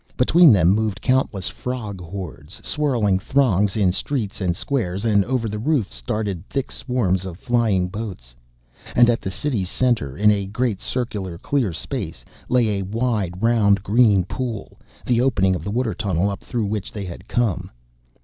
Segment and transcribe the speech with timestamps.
[0.17, 5.59] Between them moved countless frog hordes, swirling throngs in streets and squares, and over the
[5.59, 8.35] roofs darted thick swarms of flying boats.
[8.95, 13.83] And at the city's center, in a great, circular, clear space, lay a wide, round,
[13.83, 17.69] green pool the opening of the water tunnel up through which they had come.